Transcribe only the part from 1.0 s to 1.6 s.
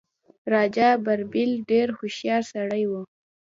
بیربل